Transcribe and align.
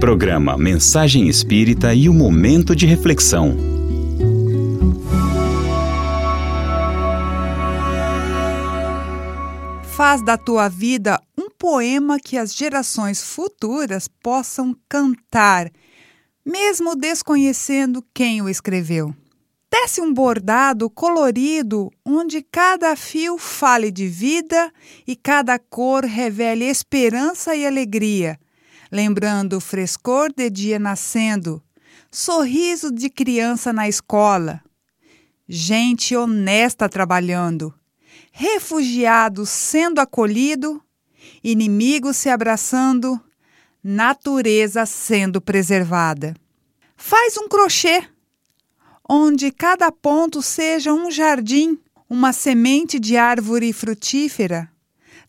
Programa 0.00 0.56
Mensagem 0.56 1.28
Espírita 1.28 1.92
e 1.92 2.08
o 2.08 2.14
Momento 2.14 2.74
de 2.74 2.86
Reflexão. 2.86 3.54
Faz 9.94 10.24
da 10.24 10.38
tua 10.38 10.70
vida 10.70 11.20
um 11.36 11.50
poema 11.50 12.18
que 12.18 12.38
as 12.38 12.54
gerações 12.54 13.22
futuras 13.22 14.08
possam 14.08 14.74
cantar, 14.88 15.70
mesmo 16.42 16.96
desconhecendo 16.96 18.02
quem 18.14 18.40
o 18.40 18.48
escreveu. 18.48 19.14
Tece 19.68 20.00
um 20.00 20.14
bordado 20.14 20.88
colorido 20.88 21.90
onde 22.02 22.40
cada 22.40 22.96
fio 22.96 23.36
fale 23.36 23.90
de 23.90 24.08
vida 24.08 24.72
e 25.06 25.14
cada 25.14 25.58
cor 25.58 26.06
revele 26.06 26.64
esperança 26.64 27.54
e 27.54 27.66
alegria 27.66 28.38
lembrando 28.90 29.56
o 29.56 29.60
frescor 29.60 30.32
de 30.32 30.50
dia 30.50 30.78
nascendo, 30.78 31.62
sorriso 32.10 32.90
de 32.90 33.08
criança 33.08 33.72
na 33.72 33.88
escola, 33.88 34.60
gente 35.48 36.16
honesta 36.16 36.88
trabalhando, 36.88 37.72
refugiado 38.32 39.46
sendo 39.46 40.00
acolhido, 40.00 40.82
inimigo 41.42 42.12
se 42.12 42.28
abraçando, 42.28 43.20
natureza 43.82 44.84
sendo 44.86 45.40
preservada. 45.40 46.34
Faz 46.96 47.36
um 47.38 47.48
crochê, 47.48 48.06
onde 49.08 49.50
cada 49.50 49.90
ponto 49.90 50.42
seja 50.42 50.92
um 50.92 51.10
jardim, 51.10 51.78
uma 52.08 52.32
semente 52.32 52.98
de 52.98 53.16
árvore 53.16 53.72
frutífera, 53.72 54.70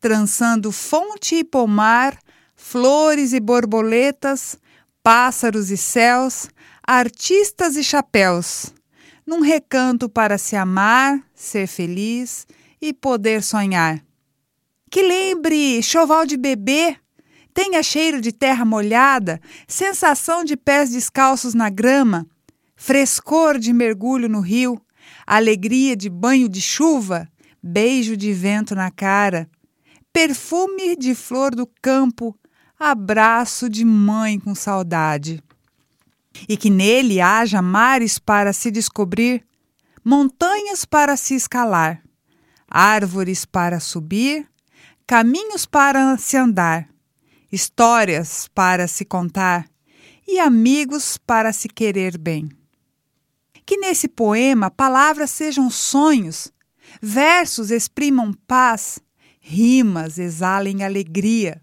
trançando 0.00 0.72
fonte 0.72 1.36
e 1.36 1.44
pomar 1.44 2.18
flores 2.60 3.32
e 3.32 3.38
borboletas, 3.38 4.58
pássaros 5.00 5.70
e 5.70 5.76
céus, 5.76 6.50
artistas 6.82 7.76
e 7.76 7.84
chapéus, 7.84 8.74
num 9.24 9.40
recanto 9.40 10.08
para 10.08 10.36
se 10.36 10.56
amar, 10.56 11.22
ser 11.34 11.68
feliz 11.68 12.46
e 12.82 12.92
poder 12.92 13.42
sonhar. 13.44 14.04
Que 14.90 15.02
lembre 15.02 15.80
choval 15.82 16.26
de 16.26 16.36
bebê, 16.36 16.96
tenha 17.54 17.82
cheiro 17.82 18.20
de 18.20 18.32
terra 18.32 18.64
molhada, 18.64 19.40
sensação 19.66 20.44
de 20.44 20.56
pés 20.56 20.90
descalços 20.90 21.54
na 21.54 21.70
grama, 21.70 22.26
frescor 22.74 23.58
de 23.58 23.72
mergulho 23.72 24.28
no 24.28 24.40
rio, 24.40 24.80
alegria 25.24 25.96
de 25.96 26.10
banho 26.10 26.48
de 26.48 26.60
chuva, 26.60 27.28
beijo 27.62 28.16
de 28.16 28.32
vento 28.32 28.74
na 28.74 28.90
cara, 28.90 29.48
perfume 30.12 30.96
de 30.96 31.14
flor 31.14 31.54
do 31.54 31.66
campo, 31.80 32.36
abraço 32.78 33.68
de 33.68 33.84
mãe 33.84 34.38
com 34.38 34.54
saudade. 34.54 35.42
E 36.48 36.56
que 36.56 36.70
nele 36.70 37.20
haja 37.20 37.60
mares 37.60 38.18
para 38.18 38.52
se 38.52 38.70
descobrir, 38.70 39.44
montanhas 40.04 40.84
para 40.84 41.16
se 41.16 41.34
escalar, 41.34 42.02
árvores 42.70 43.44
para 43.44 43.80
subir, 43.80 44.48
caminhos 45.06 45.66
para 45.66 46.16
se 46.16 46.36
andar, 46.36 46.88
histórias 47.50 48.48
para 48.54 48.86
se 48.86 49.04
contar 49.04 49.68
e 50.26 50.38
amigos 50.38 51.18
para 51.18 51.52
se 51.52 51.68
querer 51.68 52.16
bem. 52.16 52.48
Que 53.66 53.76
nesse 53.76 54.06
poema 54.06 54.70
palavras 54.70 55.30
sejam 55.30 55.68
sonhos, 55.68 56.52
versos 57.02 57.70
exprimam 57.70 58.32
paz, 58.46 59.00
rimas 59.40 60.18
exalem 60.18 60.84
alegria 60.84 61.60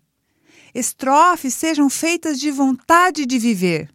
estrofes 0.76 1.54
sejam 1.54 1.90
feitas 1.90 2.38
de 2.38 2.52
vontade 2.52 3.26
de 3.26 3.40
viver. 3.40 3.90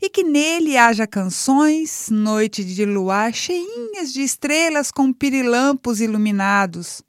E 0.00 0.10
que 0.10 0.22
nele 0.22 0.76
haja 0.76 1.06
canções, 1.06 2.08
noite 2.10 2.62
de 2.62 2.84
luar 2.84 3.32
cheinhas 3.32 4.12
de 4.12 4.22
estrelas 4.22 4.90
com 4.90 5.10
pirilampos 5.12 6.00
iluminados, 6.00 7.02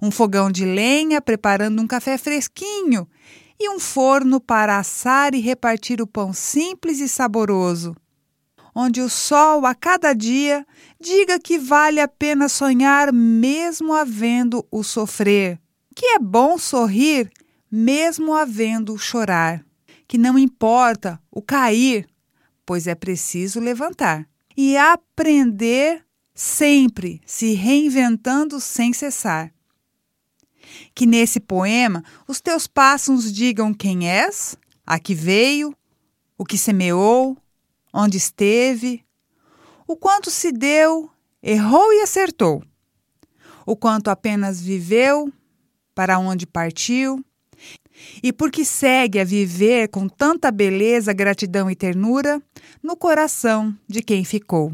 um 0.00 0.10
fogão 0.10 0.50
de 0.50 0.64
lenha 0.64 1.20
preparando 1.20 1.82
um 1.82 1.86
café 1.86 2.16
fresquinho 2.16 3.06
e 3.60 3.68
um 3.68 3.78
forno 3.78 4.40
para 4.40 4.78
assar 4.78 5.34
e 5.34 5.40
repartir 5.40 6.00
o 6.00 6.06
pão 6.06 6.32
simples 6.32 7.00
e 7.00 7.08
saboroso, 7.08 7.94
onde 8.74 9.02
o 9.02 9.10
sol 9.10 9.66
a 9.66 9.74
cada 9.74 10.14
dia 10.14 10.66
diga 10.98 11.38
que 11.38 11.58
vale 11.58 12.00
a 12.00 12.08
pena 12.08 12.48
sonhar 12.48 13.12
mesmo 13.12 13.92
havendo 13.92 14.66
o 14.70 14.82
sofrer, 14.82 15.60
que 15.94 16.06
é 16.06 16.18
bom 16.18 16.56
sorrir 16.56 17.30
mesmo 17.74 18.34
havendo 18.34 18.98
chorar, 18.98 19.64
que 20.06 20.18
não 20.18 20.38
importa 20.38 21.18
o 21.30 21.40
cair, 21.40 22.06
pois 22.66 22.86
é 22.86 22.94
preciso 22.94 23.58
levantar 23.60 24.28
e 24.54 24.76
aprender 24.76 26.04
sempre, 26.34 27.22
se 27.24 27.54
reinventando 27.54 28.60
sem 28.60 28.92
cessar. 28.92 29.50
Que 30.94 31.06
nesse 31.06 31.40
poema 31.40 32.04
os 32.28 32.42
teus 32.42 32.66
passos 32.66 33.32
digam 33.32 33.72
quem 33.72 34.06
és, 34.06 34.54
a 34.86 34.98
que 34.98 35.14
veio, 35.14 35.74
o 36.36 36.44
que 36.44 36.58
semeou, 36.58 37.38
onde 37.90 38.18
esteve, 38.18 39.02
o 39.86 39.96
quanto 39.96 40.30
se 40.30 40.52
deu, 40.52 41.10
errou 41.42 41.90
e 41.94 42.02
acertou, 42.02 42.62
o 43.64 43.74
quanto 43.74 44.10
apenas 44.10 44.60
viveu, 44.60 45.32
para 45.94 46.18
onde 46.18 46.46
partiu, 46.46 47.24
e 48.22 48.32
porque 48.32 48.64
segue 48.64 49.18
a 49.18 49.24
viver 49.24 49.88
com 49.88 50.08
tanta 50.08 50.50
beleza, 50.50 51.12
gratidão 51.12 51.70
e 51.70 51.76
ternura 51.76 52.42
no 52.82 52.96
coração 52.96 53.76
de 53.88 54.02
quem 54.02 54.24
ficou. 54.24 54.72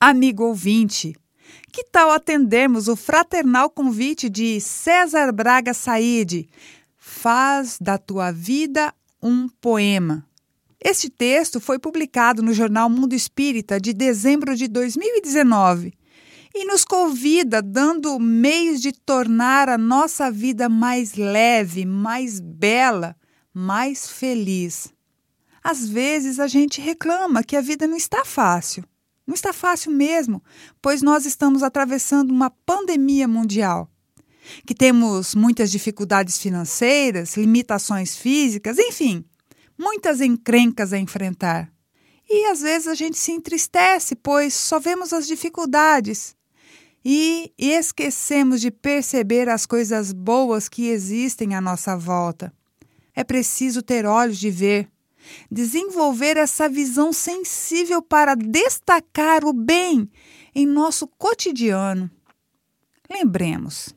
Amigo 0.00 0.44
ouvinte, 0.44 1.14
que 1.72 1.84
tal 1.84 2.10
atendermos 2.10 2.88
o 2.88 2.96
fraternal 2.96 3.70
convite 3.70 4.28
de 4.28 4.60
César 4.60 5.32
Braga 5.32 5.72
Saide? 5.72 6.48
Faz 6.96 7.78
da 7.80 7.98
tua 7.98 8.30
vida 8.30 8.92
um 9.22 9.48
poema. 9.48 10.26
Este 10.84 11.08
texto 11.08 11.60
foi 11.60 11.78
publicado 11.78 12.42
no 12.42 12.52
jornal 12.52 12.90
Mundo 12.90 13.14
Espírita 13.14 13.80
de 13.80 13.92
dezembro 13.92 14.56
de 14.56 14.66
2019 14.66 15.94
e 16.54 16.64
nos 16.64 16.84
convida, 16.84 17.62
dando 17.62 18.18
meios 18.18 18.80
de 18.80 18.92
tornar 18.92 19.68
a 19.68 19.78
nossa 19.78 20.30
vida 20.30 20.68
mais 20.68 21.14
leve, 21.14 21.86
mais 21.86 22.40
bela, 22.40 23.16
mais 23.54 24.08
feliz. 24.08 24.92
Às 25.64 25.88
vezes 25.88 26.38
a 26.38 26.46
gente 26.46 26.80
reclama 26.80 27.42
que 27.42 27.56
a 27.56 27.60
vida 27.60 27.86
não 27.86 27.96
está 27.96 28.24
fácil. 28.24 28.84
Não 29.26 29.34
está 29.34 29.52
fácil 29.52 29.92
mesmo, 29.92 30.42
pois 30.80 31.00
nós 31.00 31.24
estamos 31.24 31.62
atravessando 31.62 32.30
uma 32.30 32.50
pandemia 32.50 33.28
mundial. 33.28 33.88
Que 34.66 34.74
temos 34.74 35.34
muitas 35.34 35.70
dificuldades 35.70 36.38
financeiras, 36.38 37.36
limitações 37.36 38.16
físicas, 38.16 38.76
enfim, 38.78 39.24
muitas 39.78 40.20
encrencas 40.20 40.92
a 40.92 40.98
enfrentar. 40.98 41.72
E 42.28 42.46
às 42.46 42.60
vezes 42.60 42.88
a 42.88 42.94
gente 42.94 43.16
se 43.16 43.30
entristece, 43.30 44.16
pois 44.16 44.52
só 44.54 44.80
vemos 44.80 45.12
as 45.12 45.26
dificuldades 45.26 46.34
e 47.04 47.52
esquecemos 47.58 48.60
de 48.60 48.70
perceber 48.70 49.48
as 49.48 49.66
coisas 49.66 50.12
boas 50.12 50.68
que 50.68 50.88
existem 50.88 51.54
à 51.54 51.60
nossa 51.60 51.96
volta. 51.96 52.52
É 53.14 53.24
preciso 53.24 53.82
ter 53.82 54.06
olhos 54.06 54.38
de 54.38 54.50
ver, 54.50 54.88
desenvolver 55.50 56.36
essa 56.36 56.68
visão 56.68 57.12
sensível 57.12 58.00
para 58.00 58.34
destacar 58.34 59.44
o 59.44 59.52
bem 59.52 60.10
em 60.54 60.66
nosso 60.66 61.06
cotidiano. 61.06 62.10
Lembremos, 63.10 63.94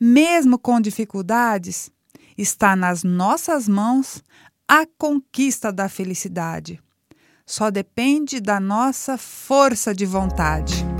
mesmo 0.00 0.58
com 0.58 0.80
dificuldades, 0.80 1.90
está 2.36 2.74
nas 2.74 3.02
nossas 3.02 3.68
mãos 3.68 4.22
a 4.66 4.86
conquista 4.98 5.72
da 5.72 5.88
felicidade. 5.88 6.80
Só 7.46 7.70
depende 7.70 8.40
da 8.40 8.58
nossa 8.58 9.18
força 9.18 9.94
de 9.94 10.06
vontade. 10.06 10.93